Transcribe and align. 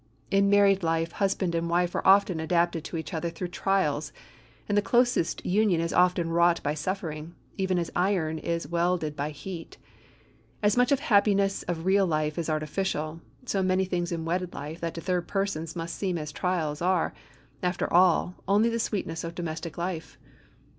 In 0.31 0.49
married 0.49 0.81
life 0.81 1.11
husband 1.11 1.53
and 1.53 1.69
wife 1.69 1.93
are 1.93 2.07
often 2.07 2.39
adapted 2.39 2.83
to 2.85 2.97
each 2.97 3.13
other 3.13 3.29
through 3.29 3.49
trials, 3.49 4.11
and 4.67 4.75
the 4.75 4.81
closest 4.81 5.45
union 5.45 5.79
is 5.79 5.93
often 5.93 6.31
wrought 6.31 6.59
by 6.63 6.73
suffering, 6.73 7.35
even 7.55 7.77
as 7.77 7.91
iron 7.95 8.39
is 8.39 8.67
welded 8.67 9.15
by 9.15 9.29
heat. 9.29 9.77
As 10.63 10.75
much 10.75 10.91
of 10.91 10.97
the 10.97 11.03
happiness 11.03 11.61
of 11.67 11.85
real 11.85 12.07
life 12.07 12.39
is 12.39 12.49
artificial, 12.49 13.21
so 13.45 13.61
many 13.61 13.85
things 13.85 14.11
in 14.11 14.25
wedded 14.25 14.55
life 14.55 14.79
that 14.81 14.95
to 14.95 15.01
third 15.01 15.27
persons 15.27 15.75
must 15.75 15.95
seem 15.95 16.17
as 16.17 16.31
trials 16.31 16.81
are, 16.81 17.13
after 17.61 17.87
all, 17.93 18.33
only 18.47 18.69
the 18.69 18.79
sweetness 18.79 19.23
of 19.23 19.35
domestic 19.35 19.77
life. 19.77 20.17